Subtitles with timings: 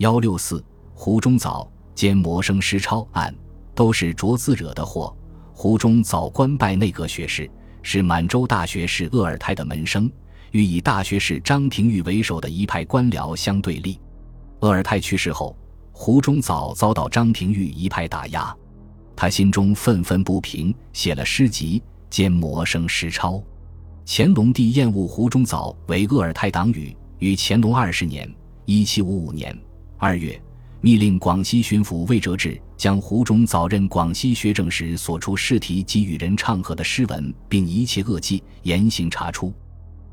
[0.00, 3.34] 幺六四胡中藻兼魔生诗抄案，
[3.74, 5.14] 都是卓自惹的祸。
[5.52, 7.50] 胡中藻官拜内阁学士，
[7.82, 10.10] 是满洲大学士鄂尔泰的门生，
[10.52, 14.00] 与以大学士张廷玉为首的一派官僚相对立。
[14.60, 15.54] 鄂尔泰去世后，
[15.92, 18.56] 胡中藻遭到张廷玉一派打压，
[19.14, 23.38] 他心中愤愤不平，写了诗集兼魔生诗抄。
[24.06, 28.26] 乾隆帝厌恶胡中藻为鄂尔泰党羽，于乾隆二十年
[28.64, 29.54] （一七五五年）
[30.00, 30.42] 二月。
[30.82, 39.52] 密令广西巡抚魏哲志将胡中早任广西学政时所出试题及与人唱和的诗文，并一切恶迹严刑查出。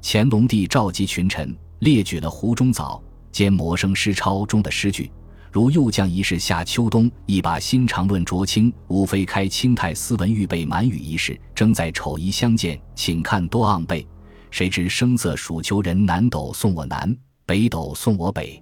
[0.02, 3.02] 乾隆帝召集群臣，列举了胡中藻
[3.32, 5.10] 兼魔生诗抄中的诗句，
[5.54, 14.05] 如“又将一事夏秋冬，一把新长论浊清”，无非开清太斯文预备满语一事，正在丑夷相见，请看多昂背。
[14.52, 17.16] 谁知声色属求人，南斗送我南，
[17.46, 18.62] 北斗送我北，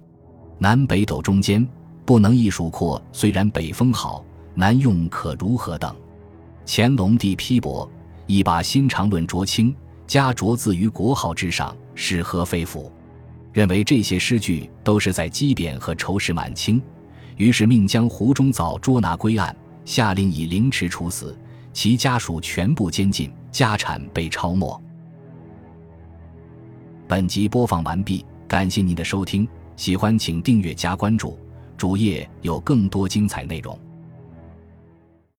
[0.58, 1.66] 南北斗中间。
[2.04, 4.24] 不能一数阔，虽然北风好，
[4.54, 5.92] 南用可如何等？
[6.64, 7.90] 乾隆帝批驳，
[8.28, 9.74] 一把新长论浊清，
[10.06, 12.92] 加浊字于国号之上，是何非符？
[13.52, 16.80] 认为这些诗句都是在讥贬和仇视满清，
[17.36, 19.54] 于是命将胡中藻捉拿归案，
[19.84, 21.36] 下令以凌迟处死，
[21.72, 24.80] 其家属全部监禁，家产被抄没。
[27.08, 31.38] 本集播放完毕，感谢您的收听，喜欢请订阅加关注。
[31.76, 33.78] 主页有更多精彩内容。